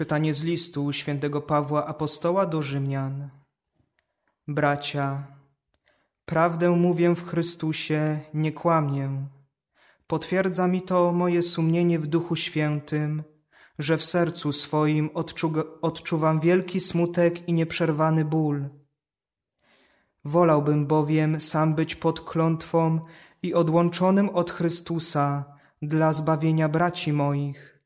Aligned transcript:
Czytanie 0.00 0.34
z 0.34 0.42
listu 0.42 0.92
świętego 0.92 1.42
Pawła 1.42 1.86
Apostoła 1.86 2.46
do 2.46 2.62
Rzymian. 2.62 3.30
Bracia, 4.48 5.26
prawdę 6.24 6.70
mówię 6.70 7.14
w 7.14 7.28
Chrystusie, 7.28 8.20
nie 8.34 8.52
kłamię. 8.52 9.26
Potwierdza 10.06 10.66
mi 10.66 10.82
to 10.82 11.12
moje 11.12 11.42
sumienie 11.42 11.98
w 11.98 12.06
Duchu 12.06 12.36
Świętym, 12.36 13.22
że 13.78 13.98
w 13.98 14.04
sercu 14.04 14.52
swoim 14.52 15.10
odczu 15.14 15.52
odczuwam 15.82 16.40
wielki 16.40 16.80
smutek 16.80 17.48
i 17.48 17.52
nieprzerwany 17.52 18.24
ból. 18.24 18.68
Wolałbym 20.24 20.86
bowiem 20.86 21.40
sam 21.40 21.74
być 21.74 21.94
pod 21.94 22.20
klątwą 22.20 23.00
i 23.42 23.54
odłączonym 23.54 24.28
od 24.28 24.50
Chrystusa 24.50 25.44
dla 25.82 26.12
zbawienia 26.12 26.68
braci 26.68 27.12
moich 27.12 27.79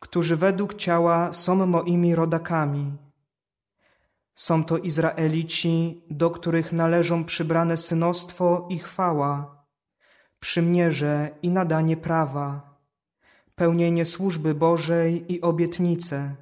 którzy 0.00 0.36
według 0.36 0.74
ciała 0.74 1.32
są 1.32 1.66
moimi 1.66 2.14
rodakami. 2.14 2.96
Są 4.34 4.64
to 4.64 4.78
Izraelici, 4.78 6.02
do 6.10 6.30
których 6.30 6.72
należą 6.72 7.24
przybrane 7.24 7.76
synostwo 7.76 8.66
i 8.70 8.78
chwała, 8.78 9.64
przymierze 10.40 11.30
i 11.42 11.50
nadanie 11.50 11.96
prawa, 11.96 12.78
pełnienie 13.54 14.04
służby 14.04 14.54
Bożej 14.54 15.32
i 15.32 15.40
obietnice. 15.40 16.36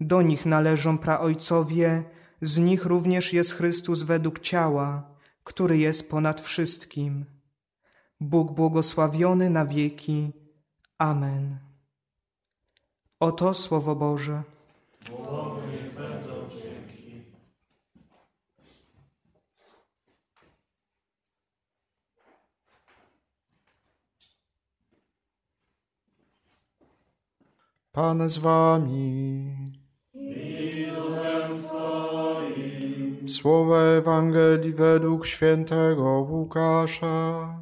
Do 0.00 0.22
nich 0.22 0.46
należą 0.46 0.98
praojcowie, 0.98 2.04
z 2.42 2.58
nich 2.58 2.84
również 2.84 3.32
jest 3.32 3.52
Chrystus 3.52 4.02
według 4.02 4.40
ciała, 4.40 5.14
który 5.44 5.78
jest 5.78 6.10
ponad 6.10 6.40
wszystkim. 6.40 7.24
Bóg 8.20 8.52
błogosławiony 8.52 9.50
na 9.50 9.66
wieki. 9.66 10.32
Amen. 10.98 11.67
Oto 13.20 13.54
Słowo 13.54 13.96
Boże. 13.96 14.42
Bogu 15.10 15.60
niech 15.72 15.94
będą 15.94 16.48
dzięki. 16.48 17.24
Pan 27.92 28.28
z 28.30 28.38
wami. 28.38 29.54
Słowo 33.28 33.82
Ewangelii 33.82 34.72
według 34.72 35.26
świętego 35.26 36.26
Łukasza. 36.30 37.58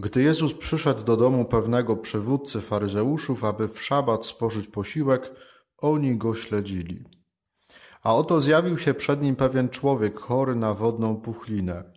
Gdy 0.00 0.22
Jezus 0.22 0.54
przyszedł 0.54 1.04
do 1.04 1.16
domu 1.16 1.44
pewnego 1.44 1.96
przywódcy 1.96 2.60
faryzeuszów, 2.60 3.44
aby 3.44 3.68
w 3.68 3.82
szabat 3.82 4.26
spożyć 4.26 4.68
posiłek, 4.68 5.32
oni 5.78 6.16
go 6.16 6.34
śledzili. 6.34 7.04
A 8.02 8.14
oto 8.14 8.40
zjawił 8.40 8.78
się 8.78 8.94
przed 8.94 9.22
nim 9.22 9.36
pewien 9.36 9.68
człowiek 9.68 10.20
chory 10.20 10.56
na 10.56 10.74
wodną 10.74 11.16
puchlinę. 11.16 11.92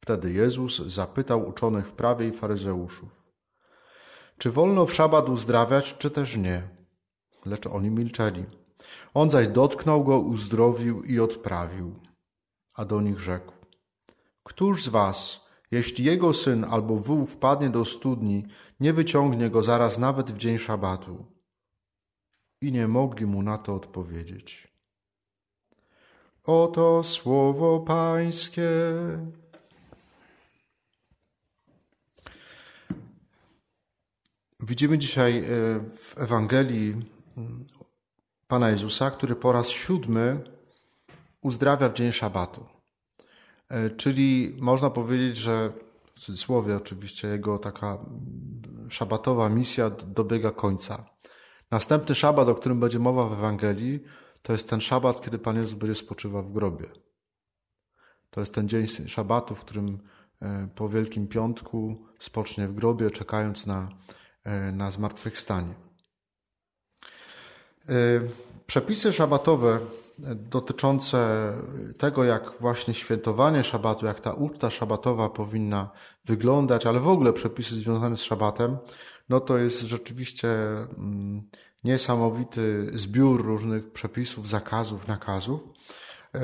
Wtedy 0.00 0.32
Jezus 0.32 0.78
zapytał 0.78 1.48
uczonych 1.48 1.88
w 1.88 1.92
prawie 1.92 2.28
i 2.28 2.32
faryzeuszów: 2.32 3.08
Czy 4.38 4.50
wolno 4.50 4.86
w 4.86 4.94
szabat 4.94 5.28
uzdrawiać, 5.28 5.96
czy 5.98 6.10
też 6.10 6.36
nie? 6.36 6.68
Lecz 7.44 7.66
oni 7.66 7.90
milczeli. 7.90 8.44
On 9.14 9.30
zaś 9.30 9.48
dotknął 9.48 10.04
go, 10.04 10.20
uzdrowił 10.20 11.02
i 11.02 11.20
odprawił. 11.20 12.00
A 12.74 12.84
do 12.84 13.00
nich 13.00 13.20
rzekł: 13.20 13.52
Któż 14.44 14.82
z 14.84 14.88
was, 14.88 15.45
jeśli 15.70 16.04
jego 16.04 16.32
syn 16.32 16.64
albo 16.64 16.96
wół 16.96 17.26
wpadnie 17.26 17.70
do 17.70 17.84
studni, 17.84 18.46
nie 18.80 18.92
wyciągnie 18.92 19.50
go 19.50 19.62
zaraz 19.62 19.98
nawet 19.98 20.30
w 20.32 20.36
dzień 20.36 20.58
szabatu. 20.58 21.26
I 22.60 22.72
nie 22.72 22.88
mogli 22.88 23.26
mu 23.26 23.42
na 23.42 23.58
to 23.58 23.74
odpowiedzieć. 23.74 24.68
Oto 26.44 27.04
słowo 27.04 27.80
Pańskie. 27.80 28.70
Widzimy 34.60 34.98
dzisiaj 34.98 35.38
e, 35.38 35.44
w 35.98 36.14
Ewangelii 36.16 36.94
Pana 38.48 38.70
Jezusa, 38.70 39.10
który 39.10 39.36
po 39.36 39.52
raz 39.52 39.68
siódmy 39.68 40.40
uzdrawia 41.40 41.88
w 41.88 41.94
dzień 41.94 42.12
szabatu. 42.12 42.75
E, 43.68 43.90
czyli 43.90 44.56
można 44.60 44.90
powiedzieć, 44.90 45.36
że 45.36 45.72
w 46.14 46.20
cudzysłowie 46.20 46.76
oczywiście 46.76 47.28
jego 47.28 47.58
taka 47.58 47.98
szabatowa 48.88 49.48
misja 49.48 49.90
dobiega 49.90 50.50
końca. 50.50 51.04
Następny 51.70 52.14
szabat, 52.14 52.48
o 52.48 52.54
którym 52.54 52.80
będzie 52.80 52.98
mowa 52.98 53.26
w 53.26 53.32
Ewangelii, 53.32 54.02
to 54.42 54.52
jest 54.52 54.70
ten 54.70 54.80
szabat, 54.80 55.20
kiedy 55.20 55.38
Pan 55.38 55.56
Jezus 55.56 55.74
będzie 55.74 55.94
spoczywał 55.94 56.42
w 56.42 56.52
grobie. 56.52 56.86
To 58.30 58.40
jest 58.40 58.54
ten 58.54 58.68
dzień 58.68 58.86
szabatu, 58.86 59.54
w 59.54 59.60
którym 59.60 59.98
e, 60.42 60.68
po 60.74 60.88
Wielkim 60.88 61.28
Piątku 61.28 62.06
spocznie 62.18 62.68
w 62.68 62.74
grobie, 62.74 63.10
czekając 63.10 63.66
na, 63.66 63.88
e, 64.44 64.72
na 64.72 64.90
zmartwychwstanie. 64.90 65.74
Przepisy 68.66 69.12
szabatowe 69.12 69.80
dotyczące 70.34 71.52
tego, 71.98 72.24
jak 72.24 72.50
właśnie 72.60 72.94
świętowanie 72.94 73.64
szabatu, 73.64 74.06
jak 74.06 74.20
ta 74.20 74.32
uczta 74.32 74.70
szabatowa 74.70 75.28
powinna 75.28 75.90
wyglądać, 76.24 76.86
ale 76.86 77.00
w 77.00 77.08
ogóle 77.08 77.32
przepisy 77.32 77.76
związane 77.76 78.16
z 78.16 78.22
szabatem, 78.22 78.76
no 79.28 79.40
to 79.40 79.58
jest 79.58 79.80
rzeczywiście 79.80 80.48
mm, 80.48 81.42
niesamowity 81.84 82.90
zbiór 82.94 83.44
różnych 83.44 83.92
przepisów, 83.92 84.48
zakazów, 84.48 85.08
nakazów. 85.08 85.60
E, 86.34 86.40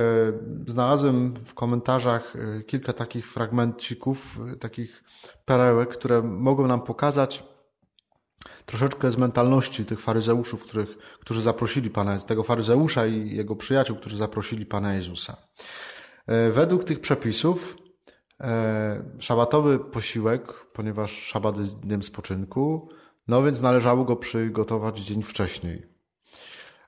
znalazłem 0.67 1.35
w 1.35 1.55
komentarzach 1.55 2.37
e, 2.37 2.63
kilka 2.63 2.93
takich 2.93 3.33
fragmencików, 3.33 4.39
e, 4.53 4.57
takich 4.57 5.05
perełek, 5.45 5.89
które 5.89 6.23
mogą 6.23 6.67
nam 6.67 6.81
pokazać, 6.83 7.45
troszeczkę 8.67 9.11
z 9.11 9.17
mentalności 9.17 9.85
tych 9.85 10.01
faryzeuszów, 10.01 10.65
których, 10.65 10.99
którzy 11.21 11.43
zaprosili 11.43 11.91
Pana, 11.91 12.19
tego 12.19 12.43
faryzeusza 12.43 13.07
i 13.07 13.37
jego 13.37 13.57
przyjaciół, 13.57 13.97
którzy 13.97 14.17
zaprosili 14.17 14.67
Pana 14.67 14.95
Jezusa. 14.95 15.37
E, 16.27 16.51
według 16.51 16.85
tych 16.85 17.01
przepisów 17.01 17.77
e, 18.41 19.05
szabatowy 19.19 19.79
posiłek, 19.79 20.67
ponieważ 20.73 21.13
szabat 21.13 21.59
jest 21.59 21.81
dniem 21.81 22.03
spoczynku, 22.03 22.89
no 23.29 23.43
więc 23.43 23.61
należało 23.61 24.05
go 24.05 24.17
przygotować 24.17 25.01
dzień 25.01 25.23
wcześniej. 25.23 25.87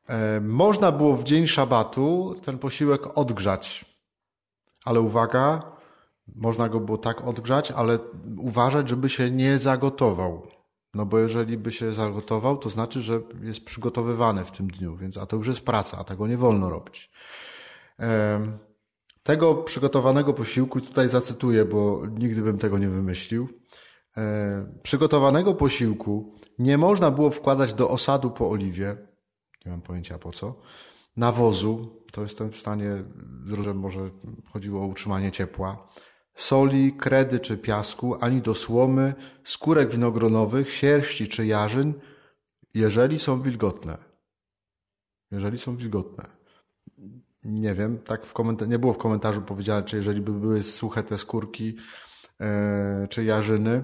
E, 0.07 0.41
można 0.41 0.93
było 0.93 1.17
w 1.17 1.25
dzień 1.25 1.47
szabatu 1.47 2.35
ten 2.45 2.59
posiłek 2.59 3.19
odgrzać, 3.19 3.85
ale 4.85 5.01
uwaga, 5.01 5.75
można 6.35 6.69
go 6.69 6.81
było 6.81 6.99
tak 6.99 7.29
odgrzać, 7.29 7.71
ale 7.71 7.99
uważać, 8.39 8.89
żeby 8.89 9.09
się 9.09 9.31
nie 9.31 9.59
zagotował. 9.59 10.54
No 10.95 11.07
bo 11.07 11.19
jeżeli 11.19 11.59
by 11.59 11.73
się 11.73 11.93
zagotował, 11.93 12.57
to 12.57 12.71
znaczy, 12.71 13.01
że 13.01 13.21
jest 13.43 13.65
przygotowywany 13.65 14.45
w 14.45 14.51
tym 14.51 14.67
dniu, 14.71 14.97
więc 14.97 15.17
a 15.17 15.27
to 15.27 15.37
już 15.37 15.47
jest 15.47 15.61
praca, 15.61 15.99
a 15.99 16.05
tego 16.05 16.27
nie 16.27 16.37
wolno 16.37 16.71
robić. 16.71 17.11
Tego 19.23 19.55
przygotowanego 19.55 20.33
posiłku 20.33 20.81
tutaj 20.81 21.09
zacytuję, 21.09 21.65
bo 21.65 22.03
nigdy 22.19 22.43
bym 22.43 22.59
tego 22.59 22.79
nie 22.79 22.89
wymyślił. 22.89 23.49
Przygotowanego 24.83 25.55
posiłku 25.55 26.35
nie 26.59 26.79
można 26.79 27.11
było 27.11 27.31
wkładać 27.31 27.75
do 27.75 27.91
osadu 27.91 28.31
po 28.31 28.51
oliwie, 28.51 28.97
nie 29.67 29.73
mam 29.73 29.83
pojęcia 29.83 30.19
po 30.19 30.33
co, 30.33 30.61
nawozu, 31.17 32.03
to 32.13 32.23
jestem 32.23 32.53
w 32.53 32.57
stanie, 32.57 33.05
że 33.63 33.75
może 33.75 34.11
chodziło 34.53 34.83
o 34.83 34.87
utrzymanie 34.87 35.33
ciepła, 35.33 35.89
soli, 36.35 36.93
kredy 36.93 37.41
czy 37.41 37.59
piasku, 37.59 38.17
ani 38.21 38.43
do 38.43 38.55
słomy, 38.55 39.15
skórek 39.45 39.91
winogronowych, 39.91 40.73
sierści 40.73 41.29
czy 41.29 41.47
jarzyn, 41.47 41.95
jeżeli 42.75 43.19
są 43.19 43.43
wilgotne. 43.43 43.99
Jeżeli 45.31 45.59
są 45.59 45.77
wilgotne. 45.77 46.27
Nie 47.45 47.75
wiem, 47.75 47.99
tak 47.99 48.27
w 48.27 48.33
komentarzu, 48.33 48.71
nie 48.71 48.79
było 48.79 48.93
w 48.93 48.99
komentarzu 48.99 49.43
powiedziane, 49.43 49.83
czy 49.83 49.97
jeżeli 49.97 50.21
by 50.21 50.33
były 50.33 50.63
suche 50.63 51.03
te 51.03 51.19
skórki, 51.19 51.77
e, 52.41 53.07
czy 53.11 53.25
jarzyny, 53.25 53.83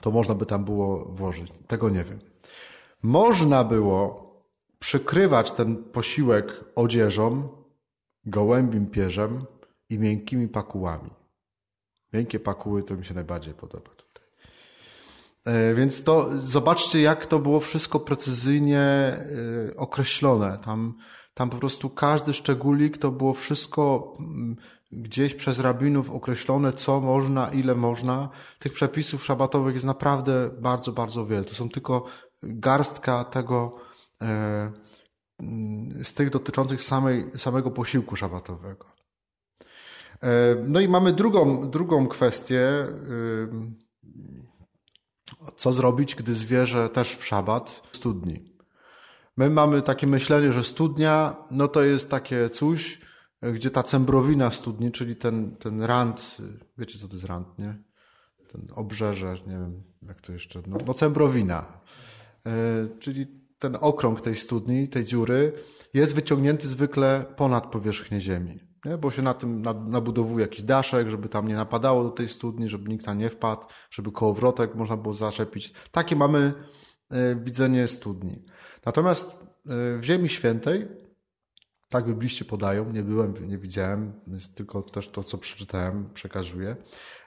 to 0.00 0.10
można 0.10 0.34
by 0.34 0.46
tam 0.46 0.64
było 0.64 1.04
włożyć. 1.04 1.52
Tego 1.66 1.88
nie 1.88 2.04
wiem. 2.04 2.18
Można 3.02 3.64
było 3.64 4.24
przykrywać 4.78 5.52
ten 5.52 5.84
posiłek 5.84 6.64
odzieżą, 6.74 7.48
gołębim 8.26 8.86
pierzem 8.86 9.44
i 9.90 9.98
miękkimi 9.98 10.48
pakułami. 10.48 11.10
Miękkie 12.14 12.40
pakuły 12.40 12.82
to 12.82 12.96
mi 12.96 13.04
się 13.04 13.14
najbardziej 13.14 13.54
podoba 13.54 13.90
tutaj. 13.90 14.24
E, 15.44 15.74
więc 15.74 16.04
to 16.04 16.28
zobaczcie, 16.46 17.00
jak 17.00 17.26
to 17.26 17.38
było 17.38 17.60
wszystko 17.60 18.00
precyzyjnie 18.00 18.80
e, 18.80 19.76
określone. 19.76 20.58
Tam, 20.64 20.94
tam 21.34 21.50
po 21.50 21.56
prostu 21.56 21.90
każdy 21.90 22.32
szczególik 22.32 22.98
to 22.98 23.10
było 23.10 23.34
wszystko 23.34 24.14
mm, 24.18 24.56
gdzieś 24.92 25.34
przez 25.34 25.58
rabinów 25.58 26.10
określone, 26.10 26.72
co 26.72 27.00
można, 27.00 27.48
ile 27.48 27.74
można. 27.74 28.28
Tych 28.58 28.72
przepisów 28.72 29.24
szabatowych 29.24 29.74
jest 29.74 29.86
naprawdę 29.86 30.50
bardzo, 30.60 30.92
bardzo 30.92 31.26
wiele. 31.26 31.44
To 31.44 31.54
są 31.54 31.68
tylko 31.68 32.04
garstka 32.42 33.24
tego, 33.24 33.76
e, 34.22 34.72
z 36.02 36.14
tych 36.14 36.30
dotyczących 36.30 36.82
samej, 36.82 37.30
samego 37.36 37.70
posiłku 37.70 38.16
szabatowego. 38.16 38.93
E, 40.24 40.56
no 40.66 40.80
i 40.80 40.88
mamy 40.88 41.12
drugą, 41.12 41.70
drugą 41.70 42.06
kwestię. 42.06 42.86
Co 45.56 45.72
zrobić, 45.72 46.14
gdy 46.14 46.34
zwierzę 46.34 46.88
też 46.88 47.16
w 47.16 47.24
szabat 47.24 47.82
studni? 47.92 48.54
My 49.36 49.50
mamy 49.50 49.82
takie 49.82 50.06
myślenie, 50.06 50.52
że 50.52 50.64
studnia 50.64 51.36
no 51.50 51.68
to 51.68 51.82
jest 51.82 52.10
takie 52.10 52.50
coś, 52.50 53.00
gdzie 53.52 53.70
ta 53.70 53.82
cembrowina 53.82 54.50
studni, 54.50 54.92
czyli 54.92 55.16
ten, 55.16 55.56
ten 55.56 55.82
rand, 55.82 56.36
wiecie 56.78 56.98
co 56.98 57.08
to 57.08 57.14
jest 57.14 57.26
rand, 57.26 57.58
nie? 57.58 57.82
Ten 58.52 58.68
obrzeże, 58.74 59.36
nie 59.46 59.52
wiem 59.52 59.82
jak 60.02 60.20
to 60.20 60.32
jeszcze, 60.32 60.62
no, 60.66 60.78
no 60.86 60.94
cembrowina, 60.94 61.80
yy, 62.44 62.52
czyli 62.98 63.26
ten 63.58 63.76
okrąg 63.80 64.20
tej 64.20 64.36
studni, 64.36 64.88
tej 64.88 65.04
dziury 65.04 65.52
jest 65.94 66.14
wyciągnięty 66.14 66.68
zwykle 66.68 67.24
ponad 67.36 67.66
powierzchnię 67.66 68.20
ziemi, 68.20 68.60
nie? 68.84 68.98
bo 68.98 69.10
się 69.10 69.22
na 69.22 69.34
tym 69.34 69.62
nabudowuje 69.88 70.42
jakiś 70.42 70.62
daszek, 70.62 71.08
żeby 71.08 71.28
tam 71.28 71.48
nie 71.48 71.56
napadało 71.56 72.04
do 72.04 72.10
tej 72.10 72.28
studni, 72.28 72.68
żeby 72.68 72.88
nikt 72.88 73.04
tam 73.04 73.18
nie 73.18 73.30
wpadł, 73.30 73.66
żeby 73.90 74.12
kołowrotek 74.12 74.74
można 74.74 74.96
było 74.96 75.14
zaczepić. 75.14 75.72
Takie 75.90 76.16
mamy 76.16 76.52
yy, 77.10 77.36
widzenie 77.44 77.88
studni. 77.88 78.44
Natomiast 78.86 79.40
yy, 79.66 79.98
w 79.98 80.04
Ziemi 80.04 80.28
Świętej 80.28 80.88
tak 81.94 82.06
bibliści 82.06 82.44
podają, 82.44 82.92
nie 82.92 83.02
byłem, 83.02 83.48
nie 83.48 83.58
widziałem, 83.58 84.12
tylko 84.54 84.82
też 84.82 85.08
to, 85.08 85.24
co 85.24 85.38
przeczytałem, 85.38 86.10
przekazuję. 86.14 86.76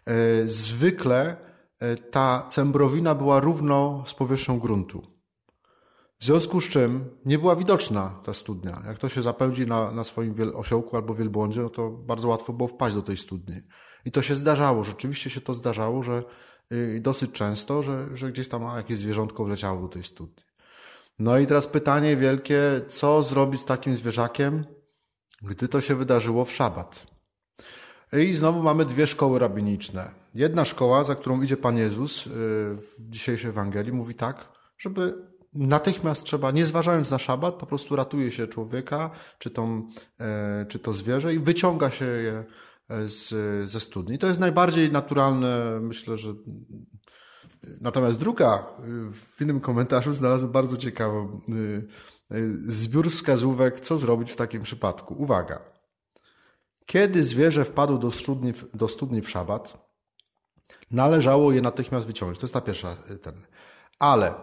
E, 0.06 0.48
zwykle 0.48 1.38
e, 1.80 1.96
ta 1.98 2.48
cembrowina 2.50 3.16
była 3.16 3.40
równo 3.40 4.04
z 4.08 4.14
powierzchnią 4.14 4.60
gruntu. 4.60 5.17
W 6.20 6.24
związku 6.24 6.62
z 6.62 6.70
czym 6.70 7.06
nie 7.26 7.40
była 7.40 7.56
widoczna 7.56 8.20
ta 8.24 8.34
studnia. 8.34 8.84
Jak 8.88 8.98
to 8.98 9.10
się 9.10 9.22
zapełni 9.22 9.66
na, 9.66 9.92
na 9.92 10.04
swoim 10.04 10.36
osiołku 10.56 10.96
albo 10.96 11.16
wielbłądzie, 11.16 11.62
no 11.62 11.70
to 11.70 11.90
bardzo 11.92 12.28
łatwo 12.28 12.54
było 12.54 12.70
wpaść 12.70 12.96
do 12.96 13.02
tej 13.02 13.18
studni. 13.18 13.60
I 14.06 14.12
to 14.12 14.22
się 14.22 14.36
zdarzało, 14.36 14.84
rzeczywiście 14.84 15.30
się 15.30 15.42
to 15.42 15.54
zdarzało, 15.54 16.04
że 16.04 16.24
y, 16.72 17.00
dosyć 17.02 17.32
często, 17.32 17.84
że, 17.84 18.08
że 18.14 18.32
gdzieś 18.32 18.48
tam 18.48 18.62
jakieś 18.78 18.98
zwierzątko 18.98 19.44
wleciało 19.46 19.82
do 19.82 19.88
tej 19.88 20.04
studni. 20.04 20.44
No 21.20 21.38
i 21.38 21.48
teraz 21.48 21.68
pytanie 21.68 22.16
wielkie, 22.16 22.62
co 22.88 23.24
zrobić 23.24 23.62
z 23.62 23.66
takim 23.66 23.96
zwierzakiem, 23.96 24.66
gdy 25.42 25.68
to 25.68 25.82
się 25.82 25.96
wydarzyło 25.96 26.46
w 26.46 26.52
szabat? 26.52 27.08
I 28.14 28.34
znowu 28.34 28.64
mamy 28.64 28.86
dwie 28.86 29.08
szkoły 29.08 29.40
rabiniczne. 29.40 30.12
Jedna 30.36 30.66
szkoła, 30.66 31.04
za 31.04 31.16
którą 31.16 31.42
idzie 31.42 31.58
Pan 31.58 31.78
Jezus 31.78 32.26
yy, 32.26 32.32
w 32.32 32.96
dzisiejszej 33.00 33.50
Ewangelii, 33.50 33.94
mówi 33.94 34.14
tak, 34.14 34.52
żeby 34.78 35.28
natychmiast 35.54 36.24
trzeba, 36.24 36.52
nie 36.52 36.66
zważając 36.66 37.12
na 37.12 37.20
szabat, 37.20 37.56
po 37.56 37.66
prostu 37.66 37.96
ratuje 37.96 38.32
się 38.32 38.48
człowieka, 38.48 39.12
czy, 39.40 39.50
tą, 39.50 39.90
e, 40.20 40.66
czy 40.70 40.80
to 40.80 40.94
zwierzę 40.94 41.34
i 41.34 41.40
wyciąga 41.40 41.92
się 41.92 42.06
je 42.06 42.44
e, 42.90 43.10
z, 43.10 43.30
ze 43.70 43.80
studni. 43.80 44.18
To 44.18 44.28
jest 44.28 44.40
najbardziej 44.40 44.92
naturalne, 44.92 45.80
myślę, 45.82 46.18
że 46.18 46.34
Natomiast 47.82 48.20
druga, 48.20 48.68
w 49.14 49.42
innym 49.42 49.60
komentarzu 49.60 50.14
znalazłem 50.14 50.52
bardzo 50.52 50.78
ciekawą 50.78 51.42
y, 51.50 51.88
zbiór 52.72 53.12
wskazówek, 53.12 53.80
co 53.80 53.98
zrobić 53.98 54.32
w 54.32 54.36
takim 54.36 54.62
przypadku. 54.62 55.14
Uwaga. 55.14 55.60
Kiedy 56.86 57.24
zwierzę 57.24 57.66
wpadło 57.66 57.98
do 57.98 58.12
studni, 58.12 58.54
do 58.74 58.88
studni 58.88 59.22
w 59.22 59.30
szabat, 59.30 59.88
należało 60.92 61.52
je 61.52 61.62
natychmiast 61.62 62.08
wyciągnąć. 62.08 62.40
To 62.40 62.46
jest 62.46 62.54
ta 62.54 62.62
pierwsza 62.62 62.98
ten. 63.22 63.42
Ale 64.00 64.34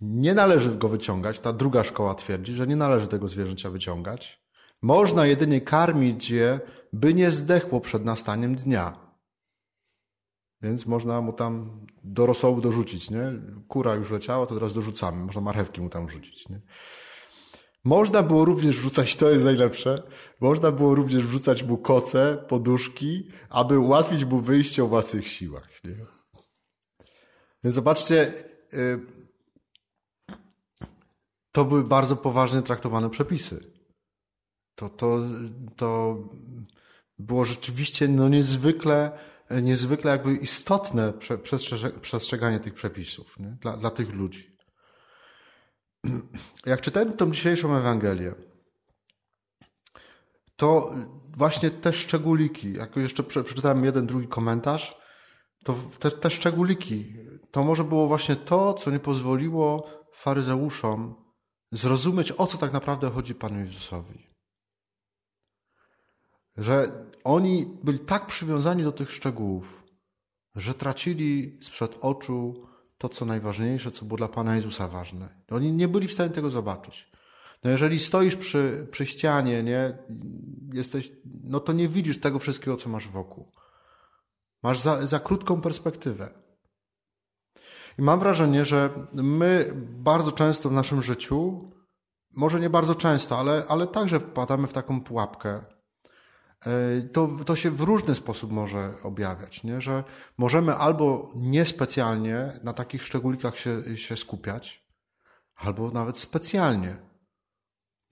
nie 0.00 0.34
należy 0.34 0.70
go 0.70 0.88
wyciągać. 0.88 1.40
Ta 1.40 1.52
druga 1.52 1.84
szkoła 1.84 2.14
twierdzi, 2.14 2.52
że 2.52 2.66
nie 2.66 2.76
należy 2.76 3.06
tego 3.06 3.28
zwierzęcia 3.28 3.70
wyciągać. 3.70 4.44
Można 4.82 5.26
jedynie 5.26 5.60
karmić 5.60 6.30
je, 6.30 6.60
by 6.92 7.14
nie 7.14 7.30
zdechło 7.30 7.80
przed 7.80 8.04
nastaniem 8.04 8.54
dnia. 8.54 9.04
Więc 10.62 10.86
można 10.86 11.20
mu 11.20 11.32
tam 11.32 11.80
do 12.04 12.26
rosołu 12.26 12.60
dorzucić, 12.60 13.10
nie? 13.10 13.32
Kura 13.68 13.94
już 13.94 14.10
leciała, 14.10 14.46
to 14.46 14.54
teraz 14.54 14.74
dorzucamy. 14.74 15.24
Można 15.24 15.40
marchewki 15.40 15.80
mu 15.80 15.88
tam 15.88 16.08
rzucić, 16.08 16.48
nie? 16.48 16.60
Można 17.84 18.22
było 18.22 18.44
również 18.44 18.78
wrzucać, 18.78 19.16
to 19.16 19.30
jest 19.30 19.44
najlepsze, 19.44 20.02
można 20.40 20.72
było 20.72 20.94
również 20.94 21.24
wrzucać 21.24 21.62
mu 21.62 21.78
koce, 21.78 22.44
poduszki, 22.48 23.28
aby 23.48 23.78
ułatwić 23.78 24.24
mu 24.24 24.40
wyjście 24.40 24.84
o 24.84 24.86
własnych 24.86 25.28
siłach. 25.28 25.68
Nie? 25.84 25.96
Więc 27.64 27.74
zobaczcie, 27.74 28.32
y, 28.74 29.00
to 31.54 31.64
były 31.64 31.84
bardzo 31.84 32.16
poważnie 32.16 32.62
traktowane 32.62 33.10
przepisy. 33.10 33.72
To, 34.74 34.88
to, 34.88 35.20
to 35.76 36.18
było 37.18 37.44
rzeczywiście 37.44 38.08
no, 38.08 38.28
niezwykle 38.28 39.18
niezwykle 39.62 40.10
jakby 40.10 40.32
istotne 40.32 41.12
przestrzeganie 42.00 42.60
tych 42.60 42.74
przepisów 42.74 43.38
nie? 43.38 43.56
Dla, 43.60 43.76
dla 43.76 43.90
tych 43.90 44.12
ludzi. 44.12 44.56
Jak 46.66 46.80
czytałem 46.80 47.12
tą 47.12 47.30
dzisiejszą 47.30 47.76
Ewangelię, 47.76 48.34
to 50.56 50.94
właśnie 51.36 51.70
te 51.70 51.92
szczególiki, 51.92 52.72
jak 52.72 52.96
jeszcze 52.96 53.22
przeczytałem 53.22 53.84
jeden, 53.84 54.06
drugi 54.06 54.28
komentarz, 54.28 54.96
to 55.64 55.74
te, 55.98 56.10
te 56.10 56.30
szczególiki, 56.30 57.16
to 57.50 57.64
może 57.64 57.84
było 57.84 58.06
właśnie 58.06 58.36
to, 58.36 58.74
co 58.74 58.90
nie 58.90 59.00
pozwoliło 59.00 59.90
faryzeuszom 60.12 61.23
zrozumieć, 61.74 62.32
o 62.32 62.46
co 62.46 62.58
tak 62.58 62.72
naprawdę 62.72 63.10
chodzi 63.10 63.34
Panu 63.34 63.60
Jezusowi. 63.60 64.26
Że 66.56 67.04
oni 67.24 67.66
byli 67.82 67.98
tak 67.98 68.26
przywiązani 68.26 68.82
do 68.82 68.92
tych 68.92 69.10
szczegółów, 69.10 69.84
że 70.54 70.74
tracili 70.74 71.58
sprzed 71.62 71.96
oczu 72.00 72.66
to, 72.98 73.08
co 73.08 73.24
najważniejsze, 73.24 73.90
co 73.90 74.04
było 74.04 74.16
dla 74.18 74.28
Pana 74.28 74.56
Jezusa 74.56 74.88
ważne. 74.88 75.28
Oni 75.50 75.72
nie 75.72 75.88
byli 75.88 76.08
w 76.08 76.12
stanie 76.12 76.30
tego 76.30 76.50
zobaczyć. 76.50 77.10
No 77.64 77.70
jeżeli 77.70 78.00
stoisz 78.00 78.36
przy, 78.36 78.88
przy 78.90 79.06
ścianie, 79.06 79.62
nie, 79.62 79.98
jesteś, 80.72 81.12
no 81.44 81.60
to 81.60 81.72
nie 81.72 81.88
widzisz 81.88 82.20
tego 82.20 82.38
wszystkiego, 82.38 82.76
co 82.76 82.88
masz 82.88 83.08
wokół. 83.08 83.52
Masz 84.62 84.80
za, 84.80 85.06
za 85.06 85.20
krótką 85.20 85.60
perspektywę. 85.60 86.43
I 87.98 88.02
mam 88.02 88.20
wrażenie, 88.20 88.64
że 88.64 88.90
my 89.12 89.72
bardzo 89.98 90.32
często 90.32 90.68
w 90.68 90.72
naszym 90.72 91.02
życiu, 91.02 91.70
może 92.30 92.60
nie 92.60 92.70
bardzo 92.70 92.94
często, 92.94 93.38
ale, 93.38 93.62
ale 93.68 93.86
także 93.86 94.20
wpadamy 94.20 94.66
w 94.66 94.72
taką 94.72 95.00
pułapkę, 95.00 95.60
E, 96.66 97.02
to, 97.02 97.28
to 97.46 97.56
się 97.56 97.70
w 97.70 97.80
różny 97.80 98.14
sposób 98.14 98.52
może 98.52 98.94
objawiać, 99.02 99.62
nie? 99.62 99.80
że 99.80 100.04
możemy 100.38 100.74
albo 100.74 101.32
niespecjalnie 101.36 102.60
na 102.62 102.72
takich 102.72 103.02
szczególikach 103.02 103.58
się, 103.58 103.96
się 103.96 104.16
skupiać, 104.16 104.86
albo 105.56 105.90
nawet 105.90 106.18
specjalnie. 106.18 106.96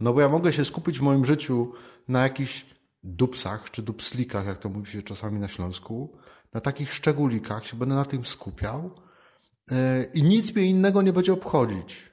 No 0.00 0.12
bo 0.12 0.20
ja 0.20 0.28
mogę 0.28 0.52
się 0.52 0.64
skupić 0.64 0.98
w 0.98 1.02
moim 1.02 1.24
życiu 1.24 1.72
na 2.08 2.22
jakichś 2.22 2.66
dupsach, 3.02 3.70
czy 3.70 3.82
dupslikach, 3.82 4.46
jak 4.46 4.58
to 4.58 4.68
mówi 4.68 4.92
się 4.92 5.02
czasami 5.02 5.40
na 5.40 5.48
Śląsku, 5.48 6.18
na 6.52 6.60
takich 6.60 6.92
szczególikach 6.92 7.66
się 7.66 7.76
będę 7.76 7.94
na 7.94 8.04
tym 8.04 8.24
skupiał 8.24 9.02
i 10.14 10.22
nic 10.22 10.54
mnie 10.54 10.66
innego 10.66 11.02
nie 11.02 11.12
będzie 11.12 11.32
obchodzić. 11.32 12.12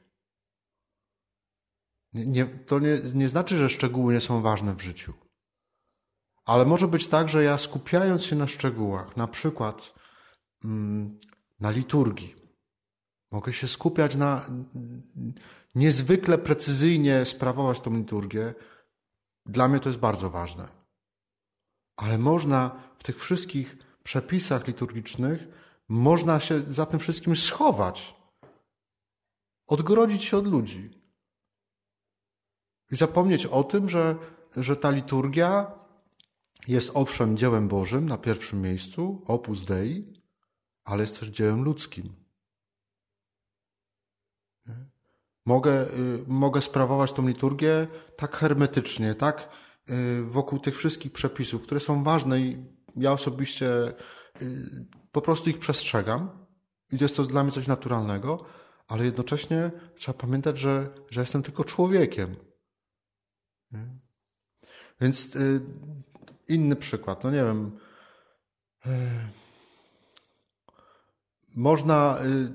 Nie, 2.14 2.46
to 2.46 2.80
nie, 2.80 3.02
nie 3.14 3.30
znaczy, 3.30 3.58
że 3.58 3.70
szczegóły 3.70 4.14
nie 4.14 4.22
są 4.22 4.42
ważne 4.42 4.76
w 4.76 4.82
życiu. 4.82 5.14
Ale 6.46 6.66
może 6.66 6.88
być 6.88 7.08
tak, 7.08 7.30
że 7.30 7.44
ja 7.44 7.58
skupiając 7.58 8.26
się 8.26 8.36
na 8.36 8.48
szczegółach, 8.48 9.18
na 9.18 9.28
przykład 9.28 9.94
mm, 10.64 11.20
na 11.60 11.72
liturgii, 11.72 12.36
mogę 13.32 13.54
się 13.54 13.68
skupiać 13.68 14.16
na 14.16 14.46
niezwykle 15.76 16.38
precyzyjnie 16.38 17.26
sprawować 17.26 17.80
tą 17.80 17.98
liturgię. 17.98 18.54
Dla 19.46 19.68
mnie 19.68 19.80
to 19.80 19.90
jest 19.90 20.00
bardzo 20.00 20.30
ważne. 20.30 20.68
Ale 21.96 22.18
można 22.18 22.84
w 23.00 23.04
tych 23.04 23.20
wszystkich 23.20 23.78
przepisach 24.04 24.68
liturgicznych, 24.68 25.48
można 25.90 26.40
się 26.40 26.62
za 26.62 26.86
tym 26.86 27.00
wszystkim 27.00 27.36
schować, 27.36 28.16
odgrodzić 29.68 30.24
się 30.24 30.38
od 30.38 30.48
ludzi. 30.48 30.90
I 32.92 32.96
zapomnieć 32.96 33.46
o 33.46 33.64
tym, 33.64 33.90
że, 33.90 34.16
że 34.56 34.76
ta 34.76 34.92
liturgia 34.92 35.72
jest 36.68 36.92
owszem 36.94 37.38
dziełem 37.38 37.68
Bożym 37.68 38.06
na 38.06 38.18
pierwszym 38.18 38.62
miejscu, 38.62 39.24
opus 39.26 39.66
Dei, 39.66 40.24
ale 40.84 41.04
jest 41.04 41.20
też 41.20 41.30
dziełem 41.30 41.64
ludzkim. 41.64 42.16
Mogę, 45.46 45.94
y, 45.94 46.24
mogę 46.28 46.62
sprawować 46.62 47.14
tą 47.14 47.28
liturgię 47.28 47.88
tak 48.18 48.36
hermetycznie, 48.36 49.16
tak 49.16 49.50
y, 49.90 50.24
wokół 50.24 50.60
tych 50.60 50.78
wszystkich 50.78 51.12
przepisów, 51.12 51.64
które 51.64 51.80
są 51.80 52.04
ważne 52.04 52.40
i 52.40 52.66
ja 52.96 53.12
osobiście 53.12 53.94
y, 54.42 54.86
po 55.12 55.22
prostu 55.22 55.50
ich 55.50 55.60
przestrzegam 55.60 56.46
i 56.92 56.98
jest 57.02 57.16
to 57.16 57.24
dla 57.24 57.44
mnie 57.44 57.52
coś 57.52 57.68
naturalnego, 57.68 58.46
ale 58.88 59.06
jednocześnie 59.06 59.72
trzeba 59.96 60.18
pamiętać, 60.18 60.58
że, 60.58 60.90
że 61.10 61.22
jestem 61.22 61.44
tylko 61.44 61.64
człowiekiem. 61.64 62.36
Nie? 63.72 63.88
Więc 65.02 65.36
y, 65.36 65.62
inny 66.48 66.76
przykład, 66.76 67.24
no 67.24 67.32
nie 67.32 67.44
wiem. 67.44 67.78
Y, 68.86 68.90
można 71.56 72.18
y, 72.26 72.54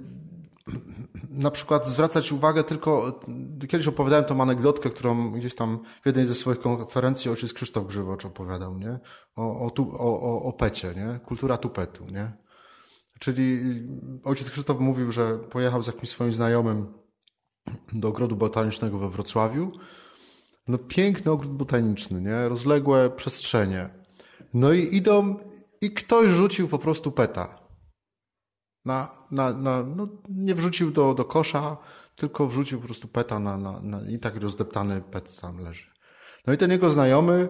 na 1.44 1.50
przykład 1.50 1.86
zwracać 1.86 2.32
uwagę 2.32 2.64
tylko. 2.64 3.20
Kiedyś 3.68 3.88
opowiadałem 3.88 4.24
tą 4.24 4.42
anegdotkę, 4.42 4.90
którą 4.90 5.32
gdzieś 5.32 5.54
tam 5.54 5.78
w 6.02 6.06
jednej 6.06 6.26
ze 6.26 6.34
swoich 6.34 6.60
konferencji 6.60 7.30
ojciec 7.30 7.52
Krzysztof 7.52 7.86
Grzywocz 7.86 8.24
opowiadał, 8.24 8.78
nie? 8.78 8.98
O, 9.36 9.66
o, 9.66 9.70
tu, 9.70 9.96
o, 9.98 10.20
o, 10.22 10.42
o 10.42 10.52
pecie, 10.52 10.94
nie? 10.96 11.20
Kultura 11.20 11.56
tupetu, 11.56 12.04
nie? 12.04 12.43
Czyli 13.18 13.60
ojciec 14.24 14.50
Krzysztof 14.50 14.80
mówił, 14.80 15.12
że 15.12 15.38
pojechał 15.38 15.82
z 15.82 15.86
jakimś 15.86 16.08
swoim 16.08 16.32
znajomym 16.32 16.92
do 17.92 18.08
ogrodu 18.08 18.36
botanicznego 18.36 18.98
we 18.98 19.10
Wrocławiu. 19.10 19.72
No 20.68 20.78
piękny 20.78 21.32
ogród 21.32 21.52
botaniczny, 21.52 22.20
nie? 22.20 22.48
Rozległe 22.48 23.10
przestrzenie. 23.10 23.90
No 24.54 24.72
i 24.72 24.96
idą 24.96 25.36
i 25.80 25.90
ktoś 25.90 26.30
rzucił 26.30 26.68
po 26.68 26.78
prostu 26.78 27.12
peta. 27.12 27.58
Na, 28.84 29.26
na, 29.30 29.52
na, 29.52 29.82
no 29.82 30.08
nie 30.28 30.54
wrzucił 30.54 30.90
do, 30.90 31.14
do 31.14 31.24
kosza, 31.24 31.76
tylko 32.16 32.46
wrzucił 32.46 32.80
po 32.80 32.86
prostu 32.86 33.08
peta 33.08 33.38
na, 33.38 33.56
na, 33.58 33.80
na, 33.80 34.10
i 34.10 34.18
tak 34.18 34.36
rozdeptany 34.36 35.00
pet 35.00 35.40
tam 35.40 35.58
leży. 35.58 35.90
No 36.46 36.52
i 36.52 36.56
ten 36.56 36.70
jego 36.70 36.90
znajomy, 36.90 37.48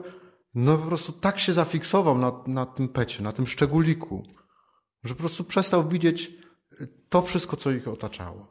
no 0.54 0.78
po 0.78 0.87
prostu 0.87 1.12
tak 1.12 1.38
się 1.38 1.52
zafiksował 1.52 2.18
na, 2.18 2.33
na 2.47 2.66
tym 2.66 2.88
pecie, 2.88 3.23
na 3.23 3.33
tym 3.33 3.47
szczególiku, 3.47 4.23
że 5.04 5.14
po 5.14 5.20
prostu 5.20 5.44
przestał 5.44 5.88
widzieć 5.88 6.32
to 7.08 7.23
wszystko, 7.23 7.56
co 7.56 7.70
ich 7.70 7.88
otaczało. 7.88 8.49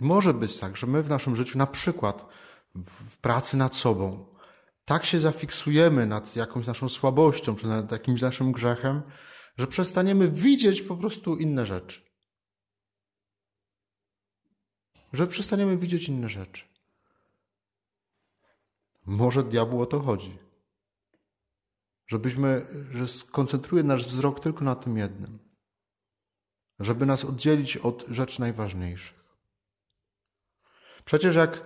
I 0.00 0.04
może 0.04 0.34
być 0.34 0.56
tak, 0.56 0.76
że 0.76 0.86
my 0.86 1.02
w 1.02 1.08
naszym 1.08 1.36
życiu, 1.36 1.58
na 1.58 1.66
przykład 1.66 2.26
w 2.74 3.16
pracy 3.16 3.56
nad 3.56 3.74
sobą, 3.74 4.34
tak 4.84 5.04
się 5.04 5.20
zafiksujemy 5.20 6.06
nad 6.06 6.36
jakąś 6.36 6.66
naszą 6.66 6.88
słabością, 6.88 7.56
czy 7.56 7.66
nad 7.66 7.92
jakimś 7.92 8.20
naszym 8.20 8.52
grzechem, 8.52 9.02
że 9.58 9.66
przestaniemy 9.66 10.30
widzieć 10.30 10.82
po 10.82 10.96
prostu 10.96 11.36
inne 11.36 11.66
rzeczy. 11.66 12.00
Że 15.12 15.26
przestaniemy 15.26 15.76
widzieć 15.76 16.08
inne 16.08 16.28
rzeczy. 16.28 16.64
Może 19.06 19.42
diabłu 19.42 19.82
o 19.82 19.86
to 19.86 20.00
chodzi. 20.00 20.45
Żebyśmy, 22.06 22.66
że 22.90 23.08
skoncentruje 23.08 23.82
nasz 23.82 24.06
wzrok 24.06 24.40
tylko 24.40 24.64
na 24.64 24.74
tym 24.74 24.98
jednym. 24.98 25.38
Żeby 26.80 27.06
nas 27.06 27.24
oddzielić 27.24 27.76
od 27.76 28.04
rzeczy 28.08 28.40
najważniejszych. 28.40 29.26
Przecież 31.04 31.36
jak, 31.36 31.64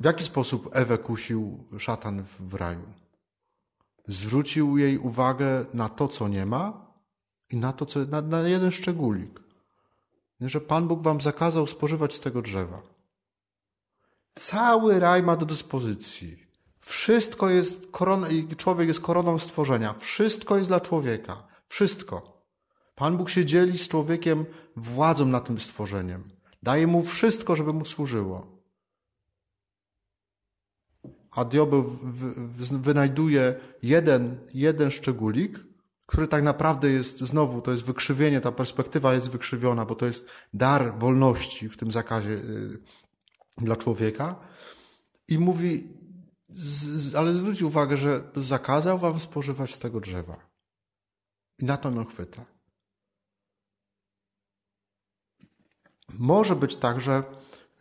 w 0.00 0.04
jaki 0.04 0.24
sposób 0.24 0.68
Ewę 0.72 0.98
kusił 0.98 1.64
szatan 1.78 2.24
w, 2.40 2.54
raju? 2.54 2.92
Zwrócił 4.08 4.78
jej 4.78 4.98
uwagę 4.98 5.64
na 5.74 5.88
to, 5.88 6.08
co 6.08 6.28
nie 6.28 6.46
ma 6.46 6.86
i 7.50 7.56
na 7.56 7.72
to, 7.72 7.86
co, 7.86 8.00
na, 8.04 8.22
na 8.22 8.40
jeden 8.40 8.70
szczególik. 8.70 9.40
Że 10.40 10.60
Pan 10.60 10.88
Bóg 10.88 11.02
wam 11.02 11.20
zakazał 11.20 11.66
spożywać 11.66 12.14
z 12.14 12.20
tego 12.20 12.42
drzewa. 12.42 12.82
Cały 14.34 15.00
raj 15.00 15.22
ma 15.22 15.36
do 15.36 15.46
dyspozycji. 15.46 16.49
Wszystko 16.80 17.50
jest 17.50 17.90
koroną, 17.90 18.26
człowiek 18.56 18.88
jest 18.88 19.00
koroną 19.00 19.38
stworzenia. 19.38 19.94
Wszystko 19.94 20.56
jest 20.56 20.70
dla 20.70 20.80
człowieka. 20.80 21.46
Wszystko. 21.68 22.42
Pan 22.94 23.16
Bóg 23.16 23.30
się 23.30 23.44
dzieli 23.44 23.78
z 23.78 23.88
człowiekiem 23.88 24.46
władzą 24.76 25.26
nad 25.26 25.46
tym 25.46 25.60
stworzeniem. 25.60 26.30
Daje 26.62 26.86
mu 26.86 27.02
wszystko, 27.02 27.56
żeby 27.56 27.72
mu 27.72 27.84
służyło. 27.84 28.60
A 31.30 31.44
diabeł 31.44 31.98
wynajduje 32.58 33.54
jeden, 33.82 34.38
jeden 34.54 34.90
szczególik, 34.90 35.60
który 36.06 36.28
tak 36.28 36.42
naprawdę 36.42 36.90
jest, 36.90 37.18
znowu, 37.18 37.60
to 37.60 37.70
jest 37.70 37.82
wykrzywienie, 37.82 38.40
ta 38.40 38.52
perspektywa 38.52 39.14
jest 39.14 39.30
wykrzywiona, 39.30 39.86
bo 39.86 39.94
to 39.94 40.06
jest 40.06 40.28
dar 40.54 40.98
wolności 40.98 41.68
w 41.68 41.76
tym 41.76 41.90
zakazie 41.90 42.30
y, 42.30 42.78
dla 43.58 43.76
człowieka. 43.76 44.36
I 45.28 45.38
mówi, 45.38 45.99
ale 47.16 47.34
zwróć 47.34 47.62
uwagę, 47.62 47.96
że 47.96 48.22
zakazał 48.36 48.98
wam 48.98 49.20
spożywać 49.20 49.74
z 49.74 49.78
tego 49.78 50.00
drzewa. 50.00 50.36
I 51.58 51.64
na 51.64 51.76
to 51.76 51.88
on 51.88 52.06
chwyta. 52.06 52.44
Może 56.18 56.56
być 56.56 56.76
tak, 56.76 57.00
że 57.00 57.22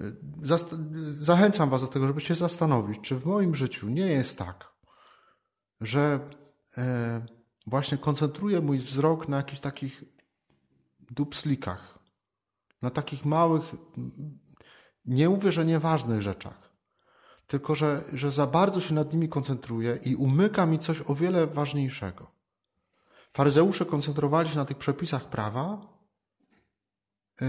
y, 0.02 0.16
zachęcam 1.20 1.70
was 1.70 1.82
do 1.82 1.88
tego, 1.88 2.08
żeby 2.08 2.22
się 2.22 2.36
zastanowić, 2.36 3.02
czy 3.02 3.16
w 3.16 3.26
moim 3.26 3.56
życiu 3.56 3.90
nie 3.90 4.08
jest 4.08 4.38
tak, 4.38 4.74
że 5.82 6.30
e, 6.78 7.26
właśnie 7.68 7.98
koncentruję 7.98 8.62
mój 8.62 8.80
wzrok 8.80 9.28
na 9.28 9.38
jakichś 9.38 9.60
takich 9.60 10.04
dupslikach, 11.00 12.00
na 12.82 12.90
takich 12.90 13.26
małych, 13.26 13.64
nie 15.06 15.30
mówię, 15.30 15.52
że 15.52 15.66
nieważnych 15.66 16.22
rzeczach, 16.22 16.69
tylko 17.50 17.76
że, 17.76 18.04
że 18.14 18.32
za 18.32 18.48
bardzo 18.48 18.82
się 18.82 18.94
nad 18.94 19.14
nimi 19.14 19.30
koncentruję 19.30 20.00
i 20.06 20.16
umyka 20.16 20.66
mi 20.66 20.80
coś 20.80 21.02
o 21.08 21.16
wiele 21.16 21.48
ważniejszego. 21.48 22.32
Faryzeusze 23.34 23.86
koncentrowali 23.86 24.50
się 24.50 24.56
na 24.56 24.66
tych 24.66 24.78
przepisach 24.78 25.30
prawa, 25.30 25.88
y, 27.42 27.46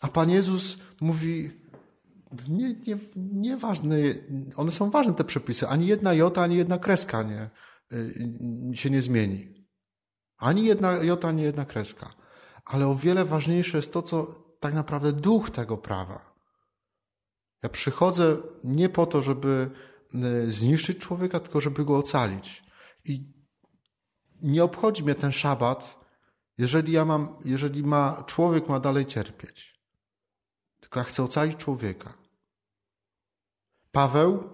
a 0.00 0.08
Pan 0.08 0.30
Jezus 0.30 0.78
mówi, 1.00 1.50
nie, 2.48 2.74
nie, 3.16 3.58
one 4.56 4.72
są 4.72 4.90
ważne 4.90 5.14
te 5.14 5.24
przepisy, 5.24 5.68
ani 5.68 5.86
jedna 5.86 6.12
jota, 6.12 6.42
ani 6.42 6.56
jedna 6.56 6.78
kreska 6.78 7.22
nie, 7.22 7.50
y, 7.92 8.76
się 8.76 8.90
nie 8.90 9.02
zmieni. 9.02 9.66
Ani 10.36 10.64
jedna 10.64 10.92
jota, 10.92 11.28
ani 11.28 11.42
jedna 11.42 11.64
kreska. 11.64 12.14
Ale 12.64 12.88
o 12.88 12.94
wiele 12.94 13.24
ważniejsze 13.24 13.78
jest 13.78 13.92
to, 13.92 14.02
co 14.02 14.44
tak 14.60 14.74
naprawdę 14.74 15.12
duch 15.12 15.50
tego 15.50 15.76
prawa 15.76 16.31
ja 17.62 17.68
przychodzę 17.68 18.36
nie 18.64 18.88
po 18.88 19.06
to, 19.06 19.22
żeby 19.22 19.70
e, 20.14 20.50
zniszczyć 20.50 20.98
człowieka, 20.98 21.40
tylko 21.40 21.60
żeby 21.60 21.84
go 21.84 21.96
ocalić. 21.96 22.62
I 23.04 23.32
nie 24.42 24.64
obchodzi 24.64 25.04
mnie 25.04 25.14
ten 25.14 25.32
szabat, 25.32 26.00
jeżeli 26.58 26.92
ja 26.92 27.04
mam, 27.04 27.36
jeżeli 27.44 27.82
ma, 27.82 28.24
człowiek 28.26 28.68
ma 28.68 28.80
dalej 28.80 29.06
cierpieć. 29.06 29.80
Tylko 30.80 31.00
ja 31.00 31.04
chcę 31.04 31.24
ocalić 31.24 31.56
człowieka. 31.56 32.14
Paweł 33.92 34.50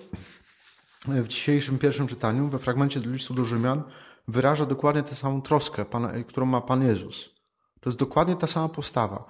w 1.06 1.28
dzisiejszym 1.28 1.78
pierwszym 1.78 2.06
czytaniu, 2.06 2.48
we 2.48 2.58
fragmencie 2.58 3.00
listu 3.00 3.34
do 3.34 3.44
Rzymian, 3.44 3.82
wyraża 4.28 4.66
dokładnie 4.66 5.02
tę 5.02 5.14
samą 5.14 5.42
troskę, 5.42 5.84
którą 6.28 6.46
ma 6.46 6.60
Pan 6.60 6.82
Jezus. 6.82 7.30
To 7.80 7.90
jest 7.90 7.98
dokładnie 7.98 8.36
ta 8.36 8.46
sama 8.46 8.68
postawa. 8.68 9.24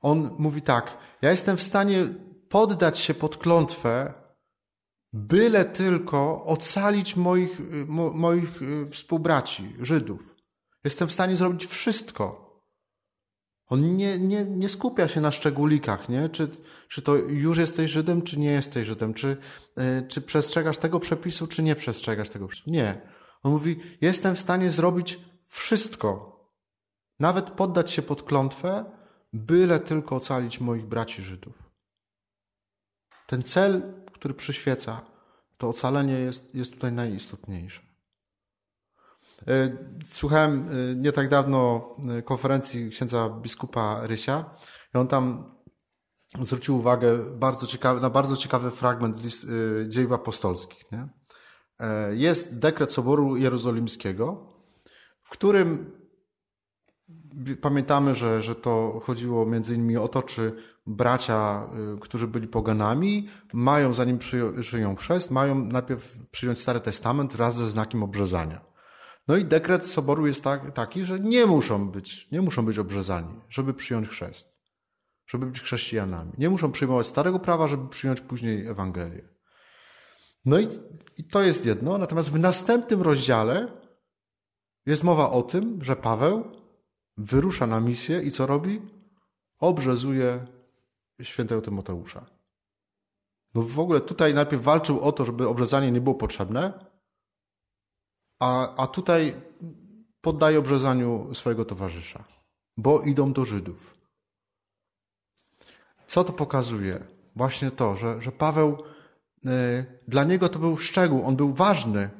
On 0.00 0.34
mówi 0.38 0.62
tak: 0.62 0.96
Ja 1.22 1.30
jestem 1.30 1.56
w 1.56 1.62
stanie 1.62 2.14
poddać 2.52 2.98
się 2.98 3.14
pod 3.14 3.36
klątwę, 3.36 4.14
byle 5.12 5.64
tylko 5.64 6.44
ocalić 6.44 7.16
moich, 7.16 7.60
mo, 7.86 8.10
moich 8.10 8.62
y, 8.62 8.90
współbraci, 8.90 9.76
Żydów. 9.80 10.36
Jestem 10.84 11.08
w 11.08 11.12
stanie 11.12 11.36
zrobić 11.36 11.66
wszystko. 11.66 12.52
On 13.66 13.96
nie, 13.96 14.18
nie, 14.18 14.44
nie 14.44 14.68
skupia 14.68 15.08
się 15.08 15.20
na 15.20 15.30
szczególikach, 15.30 16.08
nie? 16.08 16.28
Czy, 16.28 16.48
czy 16.88 17.02
to 17.02 17.14
już 17.16 17.58
jesteś 17.58 17.90
Żydem, 17.90 18.22
czy 18.22 18.38
nie 18.38 18.50
jesteś 18.50 18.86
Żydem, 18.86 19.14
czy, 19.14 19.36
y, 19.78 20.08
czy 20.08 20.20
przestrzegasz 20.20 20.78
tego 20.78 21.00
przepisu, 21.00 21.46
czy 21.46 21.62
nie 21.62 21.76
przestrzegasz 21.76 22.28
tego 22.28 22.48
przepisu. 22.48 22.70
Nie. 22.70 23.00
On 23.42 23.52
mówi, 23.52 23.80
jestem 24.00 24.36
w 24.36 24.40
stanie 24.40 24.70
zrobić 24.70 25.18
wszystko. 25.48 26.32
Nawet 27.20 27.50
poddać 27.50 27.90
się 27.90 28.02
pod 28.02 28.22
klątwę, 28.22 28.84
byle 29.32 29.80
tylko 29.80 30.16
ocalić 30.16 30.60
moich 30.60 30.86
braci 30.86 31.22
Żydów. 31.22 31.61
Ten 33.32 33.42
cel, 33.42 33.82
który 34.12 34.34
przyświeca, 34.34 35.00
to 35.58 35.68
ocalenie 35.68 36.12
jest, 36.12 36.54
jest 36.54 36.72
tutaj 36.72 36.92
najistotniejsze. 36.92 37.80
E, 39.48 39.76
słuchałem 40.04 40.68
e, 40.68 40.94
nie 40.96 41.12
tak 41.12 41.28
dawno 41.28 41.90
e, 42.18 42.22
konferencji 42.22 42.90
księdza 42.90 43.28
biskupa 43.28 44.06
Rysia 44.06 44.44
i 44.94 44.98
on 44.98 45.08
tam 45.08 45.54
zwrócił 46.40 46.76
uwagę 46.76 47.18
bardzo 47.18 47.66
ciekawy, 47.66 48.00
na 48.00 48.10
bardzo 48.10 48.36
ciekawy 48.36 48.70
fragment 48.70 49.24
list, 49.24 49.46
dziejów 49.88 50.12
apostolskich. 50.12 50.92
Nie? 50.92 51.08
Jest 52.10 52.58
dekret 52.58 52.92
Soboru 52.92 53.36
Jerozolimskiego, 53.36 54.46
w 55.22 55.30
którym 55.30 55.92
pamiętamy, 57.60 58.14
że, 58.14 58.42
że 58.42 58.54
to 58.54 59.00
chodziło 59.04 59.46
między 59.46 59.74
innymi 59.74 59.96
o 59.96 60.08
to, 60.08 60.22
czy 60.22 60.71
bracia, 60.86 61.68
y, 61.96 62.00
którzy 62.00 62.28
byli 62.28 62.48
poganami, 62.48 63.28
mają, 63.52 63.94
zanim 63.94 64.18
przyjął 64.60 64.96
chrzest, 64.96 65.30
mają 65.30 65.64
najpierw 65.64 66.26
przyjąć 66.30 66.58
Stary 66.58 66.80
Testament 66.80 67.32
wraz 67.32 67.56
ze 67.56 67.70
znakiem 67.70 68.02
obrzezania. 68.02 68.72
No 69.28 69.36
i 69.36 69.44
dekret 69.44 69.86
soboru 69.86 70.26
jest 70.26 70.44
tak, 70.44 70.72
taki, 70.72 71.04
że 71.04 71.20
nie 71.20 71.46
muszą, 71.46 71.88
być, 71.90 72.30
nie 72.30 72.42
muszą 72.42 72.64
być 72.64 72.78
obrzezani, 72.78 73.40
żeby 73.48 73.74
przyjąć 73.74 74.08
chrzest, 74.08 74.48
żeby 75.26 75.46
być 75.46 75.60
chrześcijanami. 75.60 76.32
Nie 76.38 76.50
muszą 76.50 76.72
przyjmować 76.72 77.06
starego 77.06 77.38
prawa, 77.38 77.68
żeby 77.68 77.88
przyjąć 77.88 78.20
później 78.20 78.66
Ewangelię. 78.66 79.28
No 80.44 80.58
i, 80.58 80.68
i 81.16 81.24
to 81.24 81.42
jest 81.42 81.66
jedno. 81.66 81.98
Natomiast 81.98 82.30
w 82.30 82.38
następnym 82.38 83.02
rozdziale 83.02 83.72
jest 84.86 85.04
mowa 85.04 85.30
o 85.30 85.42
tym, 85.42 85.78
że 85.82 85.96
Paweł 85.96 86.44
wyrusza 87.16 87.66
na 87.66 87.80
misję 87.80 88.22
i 88.22 88.30
co 88.30 88.46
robi? 88.46 88.82
Obrzezuje 89.58 90.46
świętego 91.22 91.62
Tymoteusza. 91.62 92.26
No 93.54 93.62
w 93.62 93.78
ogóle 93.78 94.00
tutaj 94.00 94.34
najpierw 94.34 94.62
walczył 94.62 95.00
o 95.00 95.12
to, 95.12 95.24
żeby 95.24 95.48
obrzezanie 95.48 95.92
nie 95.92 96.00
było 96.00 96.14
potrzebne, 96.14 96.72
a, 98.40 98.76
a 98.76 98.86
tutaj 98.86 99.34
poddaje 100.20 100.58
obrzezaniu 100.58 101.34
swojego 101.34 101.64
towarzysza, 101.64 102.24
bo 102.76 103.00
idą 103.02 103.32
do 103.32 103.44
Żydów. 103.44 103.94
Co 106.06 106.24
to 106.24 106.32
pokazuje? 106.32 107.04
Właśnie 107.36 107.70
to, 107.70 107.96
że, 107.96 108.22
że 108.22 108.32
Paweł, 108.32 108.78
y, 109.46 109.48
dla 110.08 110.24
niego 110.24 110.48
to 110.48 110.58
był 110.58 110.78
szczegół, 110.78 111.26
on 111.26 111.36
był 111.36 111.54
ważny, 111.54 112.10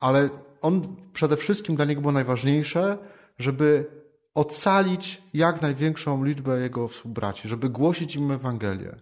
ale 0.00 0.28
on 0.60 0.96
przede 1.12 1.36
wszystkim 1.36 1.76
dla 1.76 1.84
niego 1.84 2.00
było 2.00 2.12
najważniejsze, 2.12 2.98
żeby 3.38 3.90
ocalić 4.34 5.22
jak 5.34 5.62
największą 5.62 6.24
liczbę 6.24 6.60
jego 6.60 6.88
współbraci, 6.88 7.48
żeby 7.48 7.70
głosić 7.70 8.16
im 8.16 8.30
Ewangelię. 8.30 9.00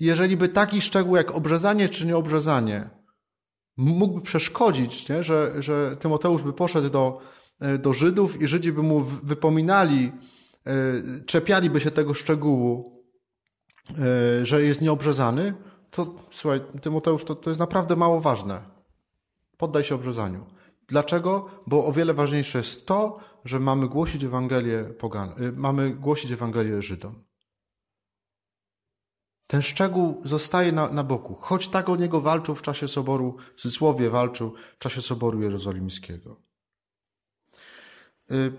I 0.00 0.04
jeżeli 0.04 0.36
by 0.36 0.48
taki 0.48 0.80
szczegół 0.80 1.16
jak 1.16 1.30
obrzezanie 1.30 1.88
czy 1.88 2.06
nieobrzezanie 2.06 2.90
mógłby 3.76 4.20
przeszkodzić, 4.20 5.08
nie? 5.08 5.22
Że, 5.22 5.62
że 5.62 5.96
Tymoteusz 5.96 6.42
by 6.42 6.52
poszedł 6.52 6.90
do, 6.90 7.20
e, 7.60 7.78
do 7.78 7.92
Żydów 7.92 8.42
i 8.42 8.46
Żydzi 8.46 8.72
by 8.72 8.82
mu 8.82 9.00
wypominali, 9.00 10.12
e, 10.66 10.72
czepialiby 11.26 11.80
się 11.80 11.90
tego 11.90 12.14
szczegółu, 12.14 13.02
e, 13.90 14.46
że 14.46 14.62
jest 14.62 14.80
nieobrzezany, 14.80 15.54
to 15.90 16.14
słuchaj, 16.30 16.60
Tymoteusz, 16.82 17.24
to, 17.24 17.34
to 17.34 17.50
jest 17.50 17.60
naprawdę 17.60 17.96
mało 17.96 18.20
ważne. 18.20 18.62
Poddaj 19.56 19.84
się 19.84 19.94
obrzezaniu. 19.94 20.46
Dlaczego? 20.88 21.48
Bo 21.66 21.86
o 21.86 21.92
wiele 21.92 22.14
ważniejsze 22.14 22.58
jest 22.58 22.86
to, 22.86 23.18
że 23.44 23.60
mamy 23.60 23.88
głosić 23.88 24.24
Ewangelię 24.24 24.84
pogan, 24.84 25.42
y, 25.42 25.52
mamy 25.52 25.90
głosić 25.90 26.32
Ewangelię 26.32 26.82
Żydom. 26.82 27.24
Ten 29.46 29.62
szczegół 29.62 30.22
zostaje 30.24 30.72
na, 30.72 30.88
na 30.88 31.04
boku, 31.04 31.34
choć 31.34 31.68
tak 31.68 31.88
o 31.88 31.96
niego 31.96 32.20
walczył 32.20 32.54
w 32.54 32.62
czasie 32.62 32.88
Soboru, 32.88 33.36
w 33.56 33.60
cudzysłowie 33.60 34.10
walczył 34.10 34.54
w 34.74 34.78
czasie 34.78 35.02
Soboru 35.02 35.42
Jerozolimskiego. 35.42 36.40
Y, 38.30 38.52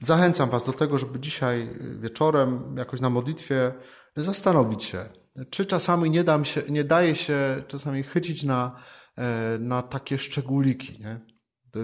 zachęcam 0.00 0.50
Was 0.50 0.64
do 0.64 0.72
tego, 0.72 0.98
żeby 0.98 1.20
dzisiaj 1.20 1.78
wieczorem, 2.00 2.76
jakoś 2.78 3.00
na 3.00 3.10
modlitwie, 3.10 3.74
zastanowić 4.16 4.84
się, 4.84 5.08
czy 5.50 5.66
czasami 5.66 6.10
nie, 6.10 6.24
dam 6.24 6.44
się, 6.44 6.62
nie 6.68 6.84
daje 6.84 7.16
się 7.16 7.62
czasami 7.68 8.02
chycić 8.02 8.42
na, 8.42 8.76
e, 9.16 9.58
na 9.58 9.82
takie 9.82 10.18
szczególiki. 10.18 11.00
Nie? 11.00 11.20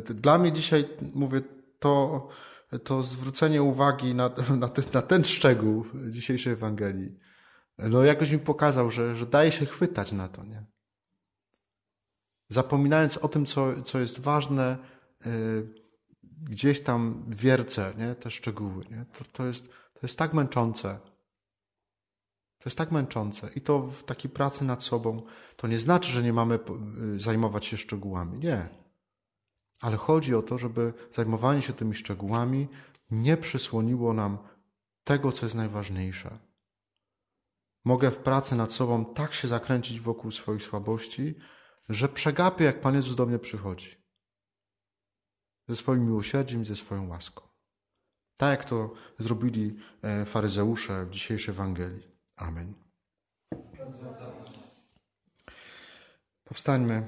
Dla 0.00 0.38
mnie 0.38 0.52
dzisiaj, 0.52 0.88
mówię, 1.14 1.40
to, 1.82 2.28
to 2.84 3.02
zwrócenie 3.02 3.62
uwagi 3.62 4.14
na, 4.14 4.30
na, 4.58 4.68
ten, 4.68 4.84
na 4.92 5.02
ten 5.02 5.24
szczegół 5.24 5.86
dzisiejszej 6.10 6.52
Ewangelii, 6.52 7.18
no 7.78 8.04
jakoś 8.04 8.30
mi 8.30 8.38
pokazał, 8.38 8.90
że, 8.90 9.14
że 9.14 9.26
daje 9.26 9.52
się 9.52 9.66
chwytać 9.66 10.12
na 10.12 10.28
to, 10.28 10.44
nie? 10.44 10.64
Zapominając 12.48 13.16
o 13.16 13.28
tym, 13.28 13.46
co, 13.46 13.82
co 13.82 14.00
jest 14.00 14.20
ważne, 14.20 14.78
yy, 15.26 15.74
gdzieś 16.22 16.80
tam 16.80 17.24
wiercę, 17.28 17.92
nie? 17.98 18.14
Te 18.14 18.30
szczegóły, 18.30 18.84
nie? 18.90 19.04
To, 19.18 19.24
to, 19.32 19.46
jest, 19.46 19.66
to 19.68 20.00
jest 20.02 20.18
tak 20.18 20.34
męczące. 20.34 20.98
To 22.58 22.68
jest 22.68 22.78
tak 22.78 22.92
męczące. 22.92 23.50
I 23.54 23.60
to 23.60 23.82
w 23.82 24.04
takiej 24.04 24.30
pracy 24.30 24.64
nad 24.64 24.82
sobą, 24.82 25.22
to 25.56 25.68
nie 25.68 25.78
znaczy, 25.78 26.12
że 26.12 26.22
nie 26.22 26.32
mamy 26.32 26.58
y, 27.14 27.20
zajmować 27.20 27.64
się 27.66 27.76
szczegółami. 27.76 28.38
Nie. 28.38 28.81
Ale 29.82 29.96
chodzi 29.96 30.34
o 30.34 30.42
to, 30.42 30.58
żeby 30.58 30.94
zajmowanie 31.12 31.62
się 31.62 31.72
tymi 31.72 31.94
szczegółami 31.94 32.68
nie 33.10 33.36
przysłoniło 33.36 34.12
nam 34.12 34.38
tego, 35.04 35.32
co 35.32 35.46
jest 35.46 35.56
najważniejsze. 35.56 36.38
Mogę 37.84 38.10
w 38.10 38.18
pracy 38.18 38.56
nad 38.56 38.72
sobą 38.72 39.04
tak 39.04 39.34
się 39.34 39.48
zakręcić 39.48 40.00
wokół 40.00 40.30
swoich 40.30 40.62
słabości, 40.62 41.34
że 41.88 42.08
przegapię, 42.08 42.64
jak 42.64 42.80
Pan 42.80 42.94
Jezus 42.94 43.16
do 43.16 43.26
mnie 43.26 43.38
przychodzi. 43.38 43.96
Ze 45.68 45.76
swoim 45.76 46.06
miłosierdziem 46.06 46.64
ze 46.64 46.76
swoją 46.76 47.08
łaską. 47.08 47.42
Tak 48.36 48.58
jak 48.58 48.68
to 48.68 48.94
zrobili 49.18 49.76
e, 50.02 50.24
faryzeusze 50.24 51.06
w 51.06 51.10
dzisiejszej 51.10 51.54
Ewangelii. 51.54 52.08
Amen. 52.36 52.74
Powstańmy. 56.44 57.06